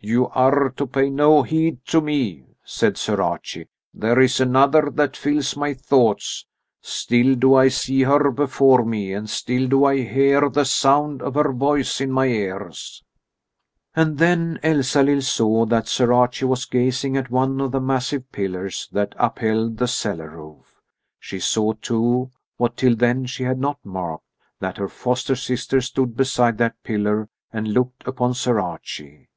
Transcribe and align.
"You 0.00 0.28
are 0.28 0.70
to 0.70 0.86
pay 0.86 1.10
no 1.10 1.42
heed 1.42 1.84
to 1.88 2.00
me," 2.00 2.46
said 2.64 2.96
Sir 2.96 3.20
Archie. 3.20 3.68
"There 3.92 4.18
is 4.18 4.40
another 4.40 4.90
that 4.94 5.18
fills 5.18 5.54
my 5.54 5.74
thoughts. 5.74 6.46
Still 6.80 7.34
do 7.34 7.54
I 7.54 7.68
see 7.68 8.04
her 8.04 8.30
before 8.30 8.86
me, 8.86 9.12
and 9.12 9.28
still 9.28 9.68
do 9.68 9.84
I 9.84 10.00
hear 10.00 10.48
the 10.48 10.64
sound 10.64 11.20
of 11.20 11.34
her 11.34 11.52
voice 11.52 12.00
in 12.00 12.10
my 12.10 12.24
ears." 12.24 13.04
And 13.94 14.16
then 14.16 14.58
Elsalill 14.62 15.20
saw 15.20 15.66
that 15.66 15.88
Sir 15.88 16.10
Archie 16.10 16.46
was 16.46 16.64
gazing 16.64 17.14
at 17.18 17.28
one 17.30 17.60
of 17.60 17.72
the 17.72 17.78
massive 17.82 18.32
pillars 18.32 18.88
that 18.92 19.14
upheld 19.18 19.76
the 19.76 19.88
cellar 19.88 20.30
roof. 20.38 20.80
She 21.20 21.38
saw, 21.38 21.74
too, 21.74 22.30
what 22.56 22.78
till 22.78 22.96
then 22.96 23.26
she 23.26 23.42
had 23.42 23.58
not 23.60 23.84
marked, 23.84 24.24
that 24.58 24.78
her 24.78 24.88
foster 24.88 25.36
sister 25.36 25.82
stood 25.82 26.16
beside 26.16 26.56
that 26.56 26.82
pillar 26.82 27.28
and 27.52 27.68
looked 27.74 28.08
upon 28.08 28.32
Sir 28.32 28.58
Archie. 28.58 29.28